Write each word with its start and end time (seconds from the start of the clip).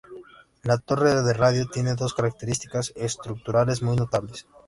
La 0.63 0.79
torre 0.79 1.21
de 1.21 1.31
radio 1.35 1.67
tiene 1.67 1.93
dos 1.93 2.15
características 2.15 2.91
estructurales 2.95 3.83
muy 3.83 3.95
notables. 3.95 4.47